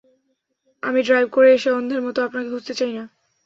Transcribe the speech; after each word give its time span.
আমি 0.83 0.99
ড্রাইভ 1.01 1.27
করে 1.31 1.49
এসে, 1.53 1.69
অন্ধের 1.71 2.01
মতো 2.01 2.19
আপনাকে 2.23 2.49
খুঁজতে 2.49 2.73
চাই 2.73 2.93
না। 2.93 3.03